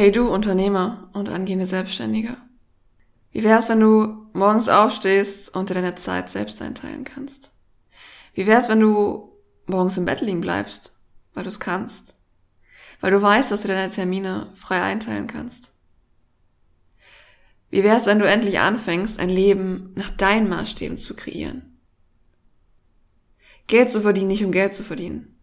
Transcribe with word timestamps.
Hey 0.00 0.12
du 0.12 0.32
Unternehmer 0.32 1.10
und 1.12 1.28
angehende 1.28 1.66
Selbstständiger. 1.66 2.36
Wie 3.32 3.42
wär's, 3.42 3.68
wenn 3.68 3.80
du 3.80 4.28
morgens 4.32 4.68
aufstehst 4.68 5.52
und 5.56 5.70
dir 5.70 5.74
deine 5.74 5.96
Zeit 5.96 6.28
selbst 6.28 6.62
einteilen 6.62 7.02
kannst? 7.02 7.50
Wie 8.32 8.46
wär's, 8.46 8.68
wenn 8.68 8.78
du 8.78 9.32
morgens 9.66 9.96
im 9.96 10.04
Bett 10.04 10.20
liegen 10.20 10.40
bleibst, 10.40 10.92
weil 11.34 11.42
du 11.42 11.48
es 11.48 11.58
kannst? 11.58 12.14
Weil 13.00 13.10
du 13.10 13.20
weißt, 13.20 13.50
dass 13.50 13.62
du 13.62 13.66
deine 13.66 13.90
Termine 13.90 14.52
frei 14.54 14.80
einteilen 14.82 15.26
kannst? 15.26 15.72
Wie 17.68 17.82
wär's, 17.82 18.06
wenn 18.06 18.20
du 18.20 18.28
endlich 18.28 18.60
anfängst, 18.60 19.18
ein 19.18 19.30
Leben 19.30 19.94
nach 19.96 20.10
deinen 20.10 20.48
Maßstäben 20.48 20.98
zu 20.98 21.16
kreieren? 21.16 21.76
Geld 23.66 23.88
zu 23.88 24.00
verdienen, 24.02 24.28
nicht 24.28 24.44
um 24.44 24.52
Geld 24.52 24.74
zu 24.74 24.84
verdienen, 24.84 25.40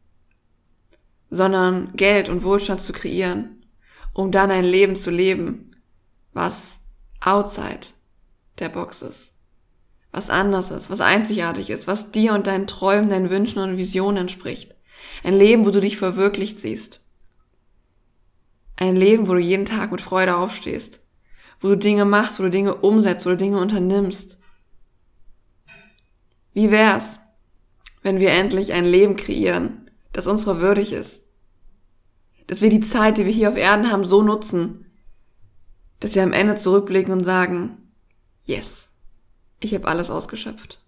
sondern 1.30 1.92
Geld 1.98 2.30
und 2.30 2.44
Wohlstand 2.44 2.80
zu 2.80 2.94
kreieren, 2.94 3.55
um 4.16 4.32
dann 4.32 4.50
ein 4.50 4.64
Leben 4.64 4.96
zu 4.96 5.12
leben, 5.12 5.76
was 6.32 6.80
outside 7.20 7.88
der 8.60 8.70
Box 8.70 9.02
ist. 9.02 9.34
Was 10.12 10.30
anders 10.30 10.72
ist, 10.72 10.90
was 10.90 11.02
einzigartig 11.02 11.70
ist, 11.70 11.86
was 11.86 12.12
dir 12.12 12.34
und 12.34 12.48
deinen 12.48 12.66
Träumen, 12.66 13.10
deinen 13.10 13.30
Wünschen 13.30 13.60
und 13.62 13.78
Visionen 13.78 14.22
entspricht. 14.22 14.74
Ein 15.24 15.38
Leben, 15.38 15.66
wo 15.66 15.70
du 15.70 15.82
dich 15.82 15.98
verwirklicht 15.98 16.58
siehst. 16.58 17.02
Ein 18.78 18.96
Leben, 18.96 19.28
wo 19.28 19.34
du 19.34 19.40
jeden 19.40 19.66
Tag 19.66 19.92
mit 19.92 20.00
Freude 20.00 20.38
aufstehst. 20.38 21.02
Wo 21.60 21.68
du 21.68 21.78
Dinge 21.78 22.06
machst, 22.06 22.40
wo 22.40 22.44
du 22.44 22.50
Dinge 22.50 22.76
umsetzt, 22.76 23.26
wo 23.26 23.32
du 23.32 23.38
Dinge 23.38 23.60
unternimmst. 23.60 24.40
Wie 26.54 26.72
wär's, 26.72 27.20
wenn 28.02 28.22
wir 28.22 28.32
endlich 28.32 28.72
ein 28.72 28.86
Leben 28.86 29.18
kreieren, 29.18 29.92
das 30.14 30.28
unserer 30.28 30.62
würdig 30.62 30.94
ist? 30.94 31.25
Dass 32.48 32.62
wir 32.62 32.70
die 32.70 32.80
Zeit, 32.80 33.18
die 33.18 33.26
wir 33.26 33.32
hier 33.32 33.50
auf 33.50 33.58
Erden 33.58 33.92
haben, 33.92 34.06
so 34.06 34.22
nutzen, 34.22 34.86
dass 36.00 36.16
wir 36.16 36.24
am 36.24 36.34
Ende 36.34 36.56
zurückblicken 36.56 37.14
und 37.14 37.24
sagen, 37.24 37.78
yes, 38.44 38.90
ich 39.60 39.74
habe 39.74 39.88
alles 39.88 40.10
ausgeschöpft. 40.10 40.80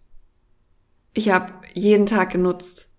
Ich 1.14 1.30
habe 1.30 1.54
jeden 1.74 2.06
Tag 2.06 2.32
genutzt. 2.32 2.90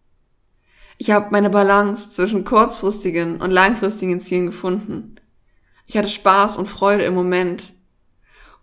Ich 0.97 1.12
habe 1.12 1.28
meine 1.30 1.50
Balance 1.50 2.10
zwischen 2.10 2.44
kurzfristigen 2.44 3.41
und 3.41 3.52
langfristigen 3.52 4.19
Zielen 4.19 4.47
gefunden. 4.47 5.20
Ich 5.86 5.97
hatte 5.97 6.08
Spaß 6.08 6.56
und 6.56 6.66
Freude 6.66 7.04
im 7.04 7.14
Moment 7.14 7.75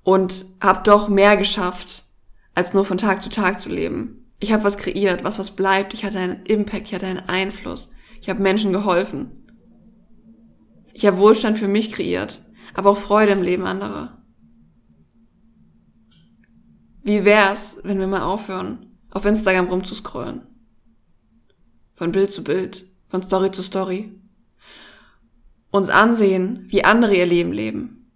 und 0.04 0.46
habe 0.62 0.84
doch 0.84 1.08
mehr 1.08 1.38
geschafft, 1.38 2.04
als 2.54 2.74
nur 2.74 2.84
von 2.84 2.98
Tag 2.98 3.22
zu 3.22 3.30
Tag 3.30 3.60
zu 3.62 3.70
leben. 3.70 4.28
Ich 4.40 4.52
habe 4.52 4.66
was 4.66 4.78
kreiert, 4.78 5.24
was 5.24 5.40
was 5.40 5.52
bleibt. 5.52 5.94
Ich 5.94 6.04
hatte 6.04 6.20
einen 6.20 6.44
Impact, 6.44 6.88
ich 6.88 6.94
hatte 6.94 7.08
einen 7.08 7.30
Einfluss. 7.30 7.90
Ich 8.22 8.30
habe 8.30 8.42
Menschen 8.42 8.74
geholfen. 8.74 9.45
Ich 10.98 11.06
habe 11.06 11.18
Wohlstand 11.18 11.60
für 11.60 11.68
mich 11.68 11.92
kreiert, 11.92 12.42
aber 12.74 12.92
auch 12.92 12.98
Freude 12.98 13.34
im 13.34 13.42
Leben 13.42 13.66
anderer. 13.66 14.18
Wie 17.04 17.26
wär's, 17.26 17.76
wenn 17.84 18.00
wir 18.00 18.08
mal 18.08 18.22
aufhören, 18.22 18.98
auf 19.12 19.26
Instagram 19.26 19.68
rumzuscrollen? 19.68 20.44
Von 21.96 22.14
Bild 22.14 22.32
zu 22.32 22.46
Bild, 22.46 22.86
von 23.10 23.22
Story 23.22 23.52
zu 23.52 23.62
Story. 23.62 24.10
Uns 25.70 25.90
ansehen, 25.90 26.66
wie 26.70 26.86
andere 26.86 27.14
ihr 27.14 27.26
Leben 27.26 27.52
leben. 27.52 28.10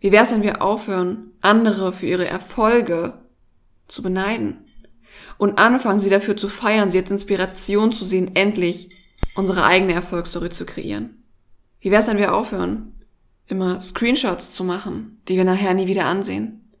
Wie 0.00 0.12
wär's, 0.12 0.32
wenn 0.32 0.42
wir 0.42 0.60
aufhören, 0.60 1.32
andere 1.40 1.94
für 1.94 2.04
ihre 2.04 2.26
Erfolge 2.26 3.22
zu 3.88 4.02
beneiden? 4.02 4.66
Und 5.38 5.58
anfangen, 5.58 6.00
sie 6.00 6.10
dafür 6.10 6.36
zu 6.36 6.50
feiern, 6.50 6.90
sie 6.90 6.98
als 6.98 7.10
Inspiration 7.10 7.90
zu 7.90 8.04
sehen, 8.04 8.36
endlich 8.36 8.90
unsere 9.36 9.64
eigene 9.64 9.92
Erfolgsstory 9.92 10.50
zu 10.50 10.64
kreieren. 10.66 11.22
Wie 11.80 11.90
wär's, 11.90 12.08
wenn 12.08 12.18
wir 12.18 12.34
aufhören, 12.34 13.00
immer 13.46 13.80
Screenshots 13.80 14.54
zu 14.54 14.64
machen, 14.64 15.20
die 15.28 15.36
wir 15.36 15.44
nachher 15.44 15.74
nie 15.74 15.86
wieder 15.86 16.06
ansehen? 16.06 16.72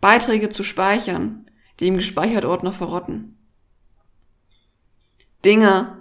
Beiträge 0.00 0.48
zu 0.48 0.62
speichern, 0.62 1.50
die 1.80 1.88
im 1.88 1.96
gespeichert 1.96 2.44
Ordner 2.44 2.72
verrotten. 2.72 3.36
Dinge 5.44 5.98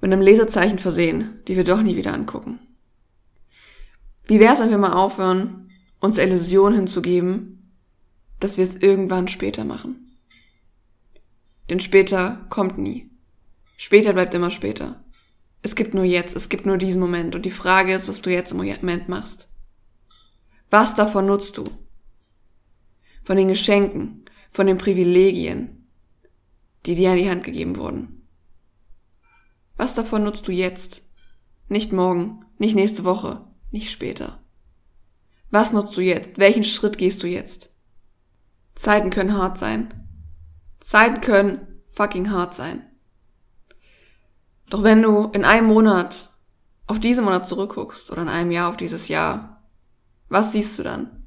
mit 0.00 0.12
einem 0.12 0.22
Lesezeichen 0.22 0.78
versehen, 0.78 1.42
die 1.46 1.56
wir 1.56 1.64
doch 1.64 1.82
nie 1.82 1.96
wieder 1.96 2.14
angucken. 2.14 2.60
Wie 4.24 4.40
wär's, 4.40 4.60
wenn 4.60 4.70
wir 4.70 4.78
mal 4.78 4.92
aufhören, 4.92 5.70
uns 5.98 6.14
der 6.14 6.26
Illusion 6.28 6.72
hinzugeben, 6.72 7.72
dass 8.38 8.56
wir 8.56 8.64
es 8.64 8.76
irgendwann 8.76 9.28
später 9.28 9.64
machen? 9.64 10.16
Denn 11.68 11.80
später 11.80 12.46
kommt 12.48 12.78
nie. 12.78 13.09
Später 13.82 14.12
bleibt 14.12 14.34
immer 14.34 14.50
später. 14.50 15.02
Es 15.62 15.74
gibt 15.74 15.94
nur 15.94 16.04
jetzt, 16.04 16.36
es 16.36 16.50
gibt 16.50 16.66
nur 16.66 16.76
diesen 16.76 17.00
Moment 17.00 17.34
und 17.34 17.46
die 17.46 17.50
Frage 17.50 17.94
ist, 17.94 18.08
was 18.08 18.20
du 18.20 18.28
jetzt 18.28 18.52
im 18.52 18.58
Moment 18.58 19.08
machst. 19.08 19.48
Was 20.68 20.94
davon 20.94 21.24
nutzt 21.24 21.56
du? 21.56 21.64
Von 23.24 23.38
den 23.38 23.48
Geschenken, 23.48 24.26
von 24.50 24.66
den 24.66 24.76
Privilegien, 24.76 25.86
die 26.84 26.94
dir 26.94 27.12
an 27.12 27.16
die 27.16 27.30
Hand 27.30 27.42
gegeben 27.42 27.78
wurden. 27.78 28.28
Was 29.78 29.94
davon 29.94 30.24
nutzt 30.24 30.46
du 30.46 30.52
jetzt? 30.52 31.02
Nicht 31.70 31.90
morgen, 31.90 32.44
nicht 32.58 32.74
nächste 32.74 33.04
Woche, 33.04 33.46
nicht 33.70 33.90
später. 33.90 34.44
Was 35.48 35.72
nutzt 35.72 35.96
du 35.96 36.02
jetzt? 36.02 36.36
Welchen 36.36 36.64
Schritt 36.64 36.98
gehst 36.98 37.22
du 37.22 37.26
jetzt? 37.26 37.70
Zeiten 38.74 39.08
können 39.08 39.38
hart 39.38 39.56
sein. 39.56 39.88
Zeiten 40.80 41.22
können 41.22 41.80
fucking 41.86 42.30
hart 42.30 42.52
sein. 42.52 42.89
Doch 44.70 44.84
wenn 44.84 45.02
du 45.02 45.24
in 45.32 45.44
einem 45.44 45.66
Monat 45.66 46.30
auf 46.86 47.00
diesen 47.00 47.24
Monat 47.24 47.48
zurückguckst 47.48 48.10
oder 48.10 48.22
in 48.22 48.28
einem 48.28 48.52
Jahr 48.52 48.70
auf 48.70 48.76
dieses 48.76 49.08
Jahr, 49.08 49.62
was 50.28 50.52
siehst 50.52 50.78
du 50.78 50.84
dann? 50.84 51.26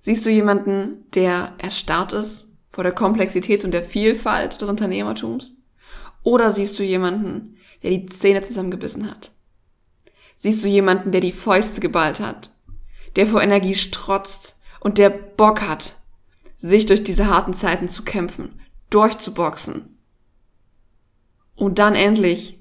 Siehst 0.00 0.24
du 0.24 0.30
jemanden, 0.30 1.10
der 1.14 1.54
erstarrt 1.58 2.12
ist 2.12 2.48
vor 2.70 2.84
der 2.84 2.92
Komplexität 2.92 3.64
und 3.64 3.72
der 3.72 3.82
Vielfalt 3.82 4.60
des 4.60 4.68
Unternehmertums? 4.68 5.54
Oder 6.22 6.50
siehst 6.50 6.78
du 6.78 6.82
jemanden, 6.82 7.56
der 7.82 7.92
die 7.92 8.06
Zähne 8.06 8.42
zusammengebissen 8.42 9.10
hat? 9.10 9.32
Siehst 10.36 10.62
du 10.62 10.68
jemanden, 10.68 11.12
der 11.12 11.22
die 11.22 11.32
Fäuste 11.32 11.80
geballt 11.80 12.20
hat, 12.20 12.50
der 13.16 13.26
vor 13.26 13.42
Energie 13.42 13.74
strotzt 13.74 14.56
und 14.80 14.98
der 14.98 15.08
Bock 15.08 15.62
hat, 15.62 15.96
sich 16.58 16.84
durch 16.84 17.02
diese 17.02 17.26
harten 17.26 17.54
Zeiten 17.54 17.88
zu 17.88 18.02
kämpfen, 18.02 18.60
durchzuboxen 18.90 19.96
und 21.60 21.78
dann 21.78 21.94
endlich 21.94 22.58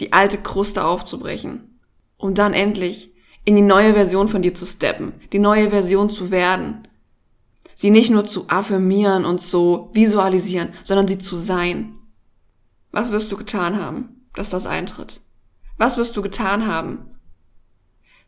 die 0.00 0.14
alte 0.14 0.38
Kruste 0.38 0.84
aufzubrechen. 0.84 1.78
Und 2.16 2.38
dann 2.38 2.54
endlich 2.54 3.12
in 3.44 3.56
die 3.56 3.62
neue 3.62 3.92
Version 3.92 4.26
von 4.28 4.40
dir 4.40 4.54
zu 4.54 4.64
steppen, 4.64 5.12
die 5.32 5.38
neue 5.38 5.68
Version 5.68 6.08
zu 6.08 6.30
werden. 6.30 6.88
Sie 7.74 7.90
nicht 7.90 8.10
nur 8.10 8.24
zu 8.24 8.48
affirmieren 8.48 9.26
und 9.26 9.40
zu 9.40 9.90
visualisieren, 9.92 10.72
sondern 10.82 11.08
sie 11.08 11.18
zu 11.18 11.36
sein. 11.36 11.94
Was 12.90 13.12
wirst 13.12 13.30
du 13.30 13.36
getan 13.36 13.78
haben, 13.78 14.26
dass 14.34 14.48
das 14.48 14.64
eintritt? 14.64 15.20
Was 15.76 15.98
wirst 15.98 16.16
du 16.16 16.22
getan 16.22 16.66
haben, 16.66 17.10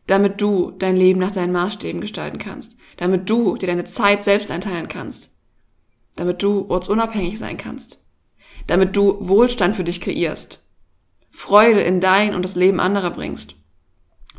damit 0.05 0.39
du 0.39 0.71
dein 0.71 0.97
Leben 0.97 1.19
nach 1.19 1.31
deinen 1.31 1.53
Maßstäben 1.53 1.99
gestalten 1.99 2.37
kannst, 2.37 2.77
damit 2.97 3.27
du 3.27 3.55
dir 3.55 3.67
deine 3.67 3.85
Zeit 3.85 4.23
selbst 4.23 4.51
einteilen 4.51 4.87
kannst, 4.87 5.31
damit 6.15 6.43
du 6.43 6.67
ortsunabhängig 6.69 7.39
sein 7.39 7.57
kannst? 7.57 8.04
Damit 8.67 8.95
du 8.95 9.17
Wohlstand 9.19 9.75
für 9.75 9.83
dich 9.83 10.01
kreierst, 10.01 10.59
Freude 11.29 11.81
in 11.81 11.99
dein 11.99 12.33
und 12.33 12.43
das 12.43 12.55
Leben 12.55 12.79
anderer 12.79 13.11
bringst. 13.11 13.55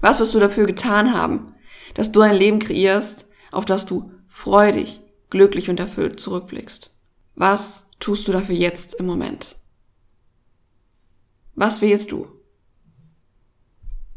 Was 0.00 0.20
wirst 0.20 0.34
du 0.34 0.38
dafür 0.38 0.66
getan 0.66 1.14
haben, 1.14 1.54
dass 1.94 2.12
du 2.12 2.20
ein 2.20 2.34
Leben 2.34 2.59
kreierst, 2.59 3.26
auf 3.53 3.64
das 3.64 3.87
du 3.87 4.12
freudig, 4.28 5.00
glücklich 5.31 5.70
und 5.70 5.81
erfüllt 5.81 6.20
zurückblickst? 6.20 6.91
Was 7.34 7.87
tust 7.98 8.26
du 8.28 8.32
dafür 8.32 8.54
jetzt 8.54 8.94
im 8.94 9.06
Moment? 9.06 9.56
Was 11.54 11.81
wählst 11.81 12.12
du? 12.12 12.28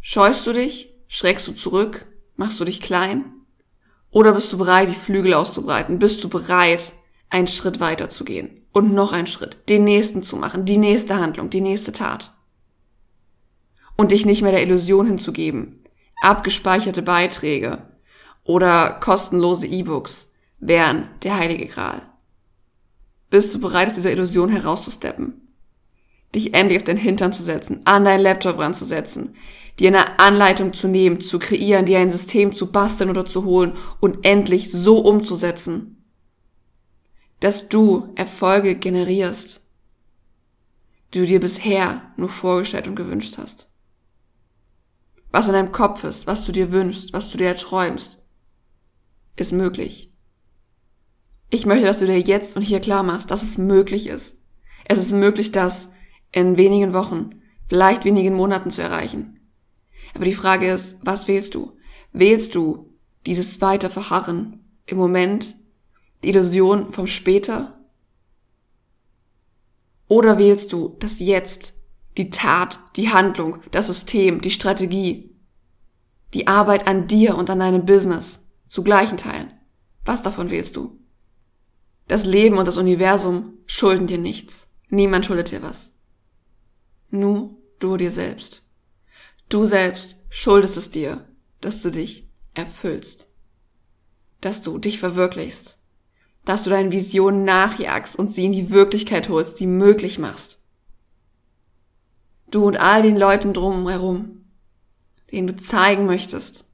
Scheust 0.02 0.46
du 0.48 0.54
dich? 0.54 0.94
Schreckst 1.08 1.48
du 1.48 1.54
zurück? 1.54 2.06
Machst 2.36 2.60
du 2.60 2.66
dich 2.66 2.82
klein? 2.82 3.34
Oder 4.12 4.34
bist 4.34 4.52
du 4.52 4.58
bereit, 4.58 4.90
die 4.90 4.94
Flügel 4.94 5.34
auszubreiten? 5.34 6.00
Bist 6.00 6.24
du 6.24 6.30
bereit, 6.30 6.96
einen 7.30 7.48
Schritt 7.48 7.80
weiter 7.80 8.10
zu 8.10 8.26
gehen? 8.26 8.60
und 8.72 8.94
noch 8.94 9.12
einen 9.12 9.28
Schritt, 9.28 9.58
den 9.70 9.84
nächsten 9.84 10.24
zu 10.24 10.38
machen, 10.38 10.66
die 10.66 10.78
nächste 10.78 11.18
Handlung, 11.18 11.50
die 11.50 11.62
nächste 11.62 11.92
Tat. 11.92 12.34
Und 13.96 14.12
dich 14.12 14.26
nicht 14.26 14.42
mehr 14.42 14.52
der 14.52 14.64
Illusion 14.64 15.08
hinzugeben, 15.08 15.82
abgespeicherte 16.22 17.02
Beiträge 17.02 17.82
oder 18.44 18.92
kostenlose 18.92 19.68
E-Books 19.68 20.32
wären 20.60 21.10
der 21.24 21.38
heilige 21.38 21.66
Gral. 21.66 22.02
Bist 23.30 23.54
du 23.54 23.60
bereit, 23.60 23.88
aus 23.88 23.94
dieser 23.94 24.12
Illusion 24.12 24.50
herauszusteppen? 24.50 25.42
Dich 26.34 26.54
endlich 26.54 26.80
auf 26.80 26.84
den 26.84 26.98
Hintern 26.98 27.34
zu 27.34 27.44
setzen, 27.44 27.82
an 27.86 28.06
deinen 28.06 28.22
Laptop 28.22 28.60
ranzusetzen, 28.60 29.36
dir 29.80 29.90
eine 29.90 30.20
Anleitung 30.20 30.74
zu 30.74 30.88
nehmen, 30.88 31.20
zu 31.20 31.40
kreieren, 31.40 31.86
dir 31.86 32.00
ein 32.00 32.12
System 32.12 32.56
zu 32.56 32.72
basteln 32.72 33.10
oder 33.10 33.26
zu 33.26 33.46
holen 33.46 33.74
und 34.00 34.26
endlich 34.26 34.72
so 34.72 35.00
umzusetzen, 35.00 35.99
dass 37.40 37.70
du 37.70 38.12
Erfolge 38.16 38.76
generierst, 38.76 39.62
die 41.14 41.20
du 41.20 41.26
dir 41.26 41.40
bisher 41.40 42.12
nur 42.18 42.30
vorgestellt 42.30 42.88
und 42.88 42.96
gewünscht 42.96 43.38
hast. 43.38 43.68
was 45.32 45.48
in 45.48 45.54
deinem 45.54 45.72
Kopf 45.72 46.04
ist, 46.04 46.26
was 46.26 46.44
du 46.46 46.52
dir 46.52 46.72
wünschst, 46.72 47.14
was 47.14 47.30
du 47.30 47.38
dir 47.38 47.48
erträumst, 47.48 48.20
ist 49.36 49.52
möglich. 49.52 50.12
Ich 51.52 51.66
möchte, 51.66 51.86
dass 51.86 52.00
du 52.00 52.08
dir 52.08 52.20
jetzt 52.20 52.56
und 52.56 52.64
hier 52.64 52.80
klar 52.80 53.04
machst, 53.04 53.30
dass 53.30 53.44
es 53.44 53.58
möglich 53.58 54.08
ist. 54.08 54.38
Es 54.86 55.00
ist 55.00 55.12
möglich, 55.12 55.52
das 55.52 55.88
in 56.32 56.58
wenigen 56.58 56.94
Wochen, 56.94 57.42
vielleicht 57.68 58.06
wenigen 58.06 58.36
Monaten 58.36 58.72
zu 58.72 58.82
erreichen. 58.82 59.40
Aber 60.16 60.26
die 60.26 60.34
Frage 60.34 60.72
ist, 60.72 60.98
was 61.02 61.28
wählst 61.28 61.54
du? 61.54 61.78
Wählst 62.12 62.56
du 62.56 62.92
dieses 63.26 63.62
weiter 63.62 63.92
Verharren 63.92 64.66
im 64.88 64.98
Moment, 64.98 65.56
die 66.24 66.30
Illusion 66.30 66.92
vom 66.92 67.08
später? 67.08 67.80
Oder 70.08 70.38
wählst 70.38 70.74
du 70.74 70.96
das 71.00 71.20
Jetzt, 71.20 71.74
die 72.18 72.30
Tat, 72.30 72.80
die 72.96 73.10
Handlung, 73.10 73.60
das 73.72 73.88
System, 73.88 74.42
die 74.42 74.52
Strategie, 74.52 75.36
die 76.34 76.48
Arbeit 76.48 76.88
an 76.88 77.08
dir 77.08 77.38
und 77.38 77.50
an 77.50 77.60
deinem 77.60 77.86
Business 77.86 78.42
zu 78.68 78.84
gleichen 78.84 79.18
Teilen? 79.18 79.54
Was 80.06 80.24
davon 80.24 80.50
wählst 80.50 80.76
du? 80.76 81.00
Das 82.08 82.26
Leben 82.26 82.58
und 82.58 82.68
das 82.68 82.78
Universum 82.78 83.54
schulden 83.68 84.08
dir 84.08 84.18
nichts. 84.18 84.68
Niemand 84.90 85.26
schuldet 85.26 85.52
dir 85.52 85.62
was. 85.62 85.92
Nur 87.10 87.56
du 87.78 87.98
dir 87.98 88.12
selbst. 88.12 88.64
Du 89.48 89.66
selbst 89.66 90.16
schuldest 90.30 90.78
es 90.78 90.90
dir, 90.90 91.28
dass 91.62 91.82
du 91.82 91.92
dich 91.92 92.28
erfüllst. 92.56 93.28
Dass 94.42 94.62
du 94.62 94.80
dich 94.80 95.00
verwirklichst. 95.00 95.79
Dass 96.50 96.64
du 96.64 96.72
deinen 96.72 96.92
Visionen 96.92 97.44
nachjagst 97.44 98.18
und 98.18 98.28
sie 98.28 98.44
in 98.44 98.52
die 98.52 98.72
Wirklichkeit 98.72 99.30
holst, 99.30 99.60
die 99.60 99.68
möglich 99.68 100.18
machst. 100.18 100.58
Du 102.50 102.66
und 102.66 102.78
all 102.78 103.04
den 103.04 103.16
Leuten 103.16 103.54
drumherum, 103.54 104.46
denen 105.32 105.46
du 105.46 105.56
zeigen 105.58 106.08
möchtest, 106.08 106.66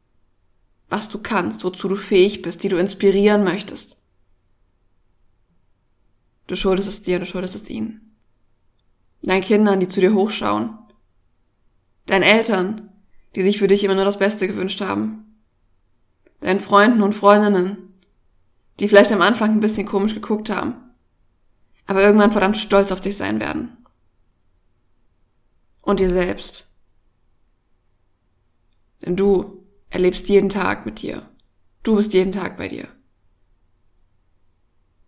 was 0.87 1.09
du 1.09 1.19
kannst, 1.21 1.65
wozu 1.65 1.89
du 1.89 1.97
fähig 1.97 2.41
bist, 2.41 2.63
die 2.63 2.69
du 2.69 2.77
inspirieren 2.77 3.43
möchtest. 3.43 3.97
Du 6.47 6.55
schuldest 6.55 6.87
es 6.87 7.01
dir, 7.01 7.19
du 7.19 7.25
schuldest 7.25 7.55
es 7.55 7.69
ihnen. 7.69 8.15
Deinen 9.23 9.43
Kindern, 9.43 9.81
die 9.81 9.89
zu 9.89 9.99
dir 9.99 10.13
hochschauen. 10.13 10.77
Deinen 12.05 12.23
Eltern, 12.23 12.93
die 13.35 13.43
sich 13.43 13.59
für 13.59 13.67
dich 13.67 13.83
immer 13.83 13.95
nur 13.95 14.05
das 14.05 14.19
Beste 14.19 14.47
gewünscht 14.47 14.79
haben. 14.79 15.41
Deinen 16.39 16.61
Freunden 16.61 17.01
und 17.01 17.11
Freundinnen, 17.11 17.84
die 18.79 18.87
vielleicht 18.87 19.11
am 19.11 19.21
Anfang 19.21 19.51
ein 19.51 19.59
bisschen 19.59 19.87
komisch 19.87 20.13
geguckt 20.13 20.49
haben, 20.49 20.75
aber 21.85 22.01
irgendwann 22.01 22.31
verdammt 22.31 22.57
stolz 22.57 22.91
auf 22.91 23.01
dich 23.01 23.17
sein 23.17 23.39
werden. 23.39 23.77
Und 25.81 25.99
dir 25.99 26.09
selbst. 26.09 26.67
Denn 29.05 29.15
du 29.15 29.63
erlebst 29.89 30.27
jeden 30.29 30.49
Tag 30.49 30.85
mit 30.85 31.01
dir. 31.01 31.29
Du 31.83 31.95
bist 31.95 32.13
jeden 32.13 32.31
Tag 32.31 32.57
bei 32.57 32.67
dir. 32.67 32.87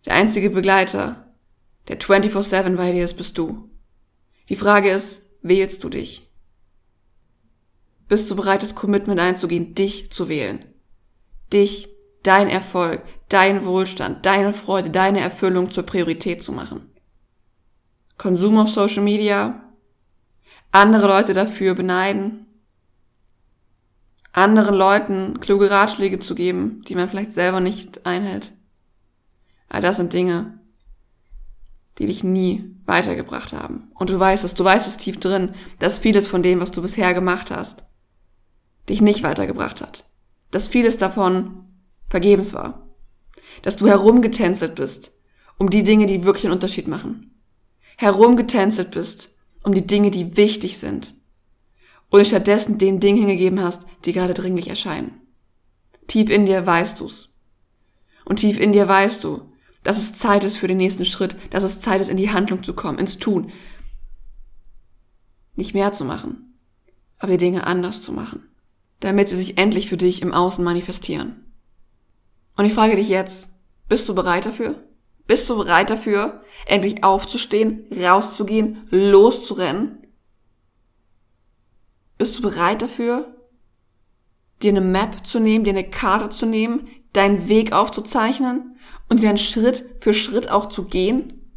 Der 0.06 0.14
einzige 0.14 0.50
Begleiter, 0.50 1.34
der 1.88 1.98
24-7 1.98 2.76
bei 2.76 2.92
dir 2.92 3.04
ist, 3.04 3.16
bist 3.16 3.36
du. 3.36 3.68
Die 4.48 4.56
Frage 4.56 4.90
ist, 4.90 5.20
wählst 5.42 5.82
du 5.82 5.88
dich? 5.88 6.30
Bist 8.06 8.30
du 8.30 8.36
bereit, 8.36 8.62
das 8.62 8.74
Commitment 8.74 9.20
einzugehen, 9.20 9.74
dich 9.74 10.10
zu 10.10 10.28
wählen? 10.28 10.64
Dich, 11.52 11.88
dein 12.22 12.48
Erfolg, 12.48 13.02
dein 13.28 13.64
Wohlstand, 13.64 14.24
deine 14.26 14.52
Freude, 14.52 14.90
deine 14.90 15.20
Erfüllung 15.20 15.70
zur 15.70 15.84
Priorität 15.84 16.42
zu 16.42 16.52
machen? 16.52 16.90
Konsum 18.16 18.58
auf 18.58 18.70
Social 18.70 19.02
Media? 19.02 19.62
Andere 20.72 21.06
Leute 21.06 21.34
dafür 21.34 21.74
beneiden? 21.74 22.46
Anderen 24.32 24.74
Leuten 24.74 25.40
kluge 25.40 25.70
Ratschläge 25.70 26.20
zu 26.20 26.34
geben, 26.34 26.82
die 26.86 26.94
man 26.94 27.08
vielleicht 27.08 27.32
selber 27.32 27.60
nicht 27.60 28.06
einhält? 28.06 28.52
All 29.68 29.80
das 29.80 29.96
sind 29.96 30.12
Dinge, 30.12 30.60
die 31.98 32.06
dich 32.06 32.24
nie 32.24 32.76
weitergebracht 32.86 33.52
haben. 33.52 33.90
Und 33.94 34.10
du 34.10 34.18
weißt 34.18 34.44
es, 34.44 34.54
du 34.54 34.64
weißt 34.64 34.86
es 34.86 34.96
tief 34.96 35.18
drin, 35.18 35.54
dass 35.78 35.98
vieles 35.98 36.28
von 36.28 36.42
dem, 36.42 36.60
was 36.60 36.70
du 36.70 36.80
bisher 36.82 37.12
gemacht 37.14 37.50
hast, 37.50 37.84
dich 38.88 39.02
nicht 39.02 39.22
weitergebracht 39.22 39.82
hat. 39.82 40.04
Dass 40.50 40.66
vieles 40.66 40.96
davon 40.96 41.66
vergebens 42.08 42.54
war. 42.54 42.87
Dass 43.62 43.76
du 43.76 43.86
herumgetänzelt 43.86 44.74
bist, 44.74 45.12
um 45.58 45.70
die 45.70 45.82
Dinge, 45.82 46.06
die 46.06 46.24
wirklich 46.24 46.44
einen 46.44 46.54
Unterschied 46.54 46.88
machen. 46.88 47.34
Herumgetänzelt 47.96 48.90
bist, 48.90 49.30
um 49.64 49.74
die 49.74 49.86
Dinge, 49.86 50.10
die 50.10 50.36
wichtig 50.36 50.78
sind. 50.78 51.14
Und 52.10 52.26
stattdessen 52.26 52.78
den 52.78 53.00
Dingen 53.00 53.18
hingegeben 53.18 53.60
hast, 53.60 53.84
die 54.04 54.12
gerade 54.12 54.34
dringlich 54.34 54.68
erscheinen. 54.68 55.20
Tief 56.06 56.30
in 56.30 56.46
dir 56.46 56.64
weißt 56.64 57.00
du's. 57.00 57.34
Und 58.24 58.36
tief 58.36 58.58
in 58.58 58.72
dir 58.72 58.88
weißt 58.88 59.24
du, 59.24 59.52
dass 59.82 59.98
es 59.98 60.18
Zeit 60.18 60.44
ist 60.44 60.56
für 60.56 60.68
den 60.68 60.76
nächsten 60.76 61.04
Schritt, 61.04 61.36
dass 61.50 61.64
es 61.64 61.80
Zeit 61.80 62.00
ist, 62.00 62.08
in 62.08 62.16
die 62.16 62.30
Handlung 62.30 62.62
zu 62.62 62.74
kommen, 62.74 62.98
ins 62.98 63.18
Tun. 63.18 63.52
Nicht 65.54 65.74
mehr 65.74 65.92
zu 65.92 66.04
machen, 66.04 66.58
aber 67.18 67.32
die 67.32 67.38
Dinge 67.38 67.66
anders 67.66 68.02
zu 68.02 68.12
machen, 68.12 68.48
damit 69.00 69.28
sie 69.28 69.36
sich 69.36 69.58
endlich 69.58 69.88
für 69.88 69.96
dich 69.96 70.22
im 70.22 70.32
Außen 70.32 70.64
manifestieren. 70.64 71.47
Und 72.58 72.64
ich 72.64 72.74
frage 72.74 72.96
dich 72.96 73.08
jetzt, 73.08 73.50
bist 73.88 74.08
du 74.08 74.16
bereit 74.16 74.44
dafür? 74.44 74.74
Bist 75.28 75.48
du 75.48 75.56
bereit 75.56 75.90
dafür, 75.90 76.42
endlich 76.66 77.04
aufzustehen, 77.04 77.86
rauszugehen, 77.96 78.88
loszurennen? 78.90 79.98
Bist 82.18 82.36
du 82.36 82.42
bereit 82.42 82.82
dafür, 82.82 83.32
dir 84.60 84.72
eine 84.72 84.80
Map 84.80 85.24
zu 85.24 85.38
nehmen, 85.38 85.64
dir 85.64 85.70
eine 85.70 85.88
Karte 85.88 86.30
zu 86.30 86.46
nehmen, 86.46 86.88
deinen 87.12 87.48
Weg 87.48 87.72
aufzuzeichnen 87.72 88.76
und 89.08 89.20
dir 89.20 89.28
dann 89.28 89.38
Schritt 89.38 89.84
für 90.00 90.12
Schritt 90.12 90.50
auch 90.50 90.66
zu 90.66 90.84
gehen? 90.84 91.52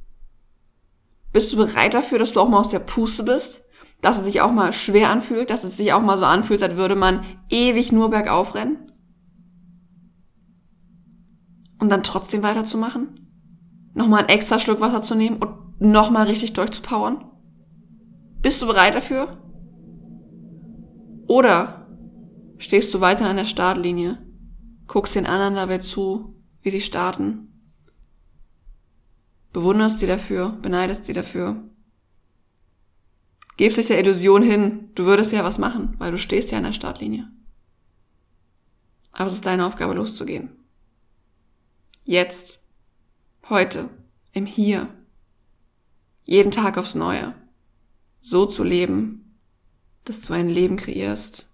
Bist 1.34 1.52
du 1.52 1.58
bereit 1.58 1.96
dafür, 1.96 2.20
dass 2.20 2.32
du 2.32 2.40
auch 2.42 2.48
mal 2.48 2.60
aus 2.60 2.70
der 2.70 2.80
Puste 2.80 3.24
bist? 3.24 3.64
Dass 4.02 4.20
es 4.20 4.26
sich 4.26 4.42
auch 4.42 4.52
mal 4.52 4.72
schwer 4.72 5.10
anfühlt? 5.10 5.50
Dass 5.50 5.64
es 5.64 5.78
sich 5.78 5.94
auch 5.94 6.02
mal 6.02 6.18
so 6.18 6.26
anfühlt, 6.26 6.62
als 6.62 6.76
würde 6.76 6.96
man 6.96 7.26
ewig 7.50 7.92
nur 7.92 8.12
bergauf 8.12 8.54
rennen? 8.54 8.91
Und 11.82 11.90
dann 11.90 12.04
trotzdem 12.04 12.44
weiterzumachen? 12.44 13.28
Nochmal 13.96 14.20
einen 14.20 14.30
extra 14.30 14.60
Schluck 14.60 14.80
Wasser 14.82 15.02
zu 15.02 15.16
nehmen 15.16 15.38
und 15.38 15.82
nochmal 15.82 16.28
richtig 16.28 16.54
durchzupowern? 16.54 17.26
Bist 18.44 18.62
du 18.62 18.68
bereit 18.68 18.94
dafür? 18.94 19.40
Oder 21.28 21.88
stehst 22.60 22.94
du 22.94 23.02
weiter 23.02 23.28
an 23.28 23.36
der 23.36 23.46
Startlinie, 23.46 24.20
guckst 24.86 25.16
den 25.16 25.26
anderen 25.26 25.56
dabei 25.56 25.80
zu, 25.80 26.36
wie 26.62 26.70
sie 26.70 26.82
starten. 26.82 27.48
Bewunderst 29.52 30.00
sie 30.00 30.08
dafür, 30.08 30.60
beneidest 30.62 31.06
sie 31.06 31.14
dafür. 31.14 31.64
Gibst 33.58 33.80
dich 33.80 33.88
der 33.88 34.00
Illusion 34.00 34.44
hin, 34.44 34.92
du 34.94 35.06
würdest 35.06 35.32
ja 35.32 35.44
was 35.44 35.58
machen, 35.58 35.96
weil 35.98 36.12
du 36.12 36.20
stehst 36.20 36.52
ja 36.52 36.60
an 36.60 36.64
der 36.64 36.74
Startlinie. 36.74 37.28
Aber 39.14 39.26
es 39.26 39.34
ist 39.34 39.48
deine 39.48 39.66
Aufgabe, 39.66 39.96
loszugehen. 39.96 40.61
Jetzt. 42.04 42.60
Heute. 43.48 43.90
Im 44.34 44.48
Hier. 44.48 44.90
Jeden 46.24 46.50
Tag 46.50 46.80
aufs 46.80 46.96
Neue. 46.96 47.36
So 48.22 48.48
zu 48.48 48.64
leben, 48.64 49.38
dass 50.06 50.22
du 50.22 50.34
ein 50.34 50.50
Leben 50.50 50.78
kreierst, 50.78 51.48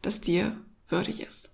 das 0.00 0.20
dir 0.20 0.56
würdig 0.88 1.20
ist. 1.20 1.51